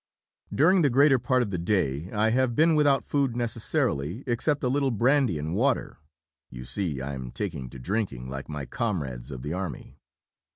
During 0.51 0.81
the 0.81 0.89
greater 0.89 1.19
part 1.19 1.43
of 1.43 1.51
the 1.51 1.59
day 1.59 2.11
I 2.11 2.31
have 2.31 2.55
been 2.55 2.73
without 2.73 3.03
food 3.03 3.35
necessarily, 3.35 4.23
except 4.25 4.63
a 4.63 4.67
little 4.67 4.89
brandy 4.89 5.37
and 5.37 5.53
water 5.53 5.99
(you 6.49 6.65
see 6.65 6.99
I 7.01 7.13
am 7.13 7.29
taking 7.29 7.69
to 7.69 7.77
drinking 7.77 8.27
like 8.27 8.49
my 8.49 8.65
comrades 8.65 9.29
of 9.29 9.43
the 9.43 9.53
Army). 9.53 9.99